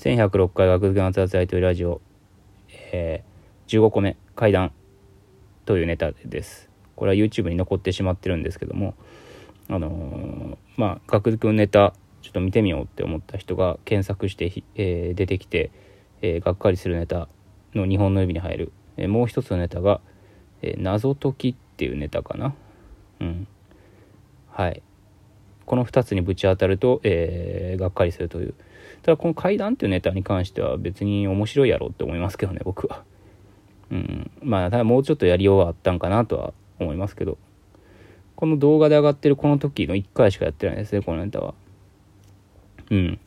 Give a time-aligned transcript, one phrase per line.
[0.00, 2.00] 1106回学付けの熱々大統領ラジオ、
[2.70, 4.72] えー、15個目階段
[5.66, 6.70] というネタです。
[6.96, 8.94] これは YouTube に残ってしまってるんですけども
[9.68, 11.92] あのー、まあ学付けのネタ
[12.22, 15.70] ちょっと見てみようって思った人が検索して、えー、出てきて、
[16.22, 17.28] えー、がっかりするネタ
[17.74, 20.00] の日本の指に入る、えー、もう一つのネタが、
[20.62, 22.54] え謎解きっていうネタかな。
[23.20, 23.46] うん。
[24.48, 24.82] はい。
[25.66, 28.54] この2つにぶち当たると、えがっかりするという
[29.02, 33.02] ただこの階段っていうネタに関しては別に面白いやろって思いますけどね僕は。
[33.90, 34.30] うん。
[34.42, 37.38] まあただもうちょっとやりようはあったんかなとは思いますけど。
[38.36, 41.54] この動画で上がってるこの時の1回しかやってないですねこのネタは。
[42.90, 43.20] うん。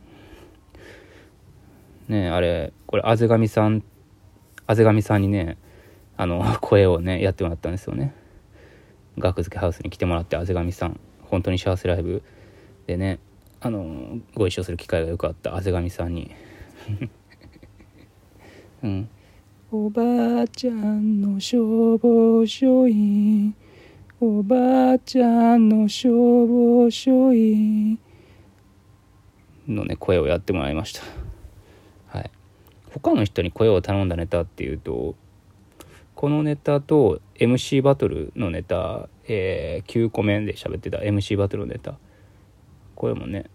[2.07, 3.83] ねあれこれあぜがみさん
[4.65, 5.57] あぜがみさんにね
[6.17, 8.13] あの 声をねやってもらったんですよね。
[9.17, 10.99] 学付けハウスに来てもらってあぜがみさん。
[11.21, 12.23] 本当に幸せライブ
[12.87, 13.19] でね。
[13.65, 16.31] あのご一緒する機会がよくあったあぜがみさんに。
[18.83, 19.09] うん。
[19.71, 23.55] おばあちゃんの消防署員。
[24.19, 27.97] おばあちゃんの消防署員。
[29.65, 31.01] のね声をやってもらいました。
[32.07, 32.29] はい。
[32.91, 35.15] 他の人に声を頼んだネタっていうと
[36.15, 41.97] このネタと MC バトルのネタ、えー、9個目で喋ってた MC バトルのネタ。
[42.95, 43.45] これもね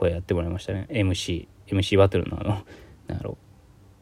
[0.00, 0.86] 声やってもらいましたね。
[0.90, 2.50] MC MC バトルのあの
[3.06, 3.36] なんやろ。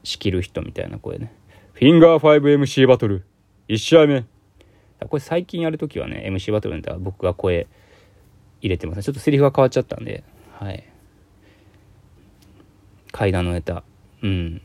[0.04, 1.34] 仕切る人みたいな声ね。
[1.72, 3.24] フィンガー 5MC バトル。
[3.68, 4.24] 1試合目。
[5.00, 7.66] これ最近やるときはね MC バトルのネタ僕が声
[8.60, 10.22] 入れてますちょっとセリフが変わっちゃったんで。
[10.52, 10.84] はい。
[13.10, 13.82] 階段のネタ。
[14.22, 14.62] うん。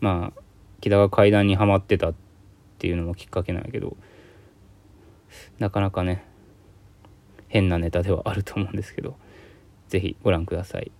[0.00, 0.40] まあ
[0.80, 2.14] 木田が階段にはまってたっ
[2.78, 3.96] ていうのもきっかけなんやけど
[5.60, 6.26] なかなかね
[7.46, 9.16] 変なネタではあると思うんですけど
[9.94, 10.90] ぜひご覧ください。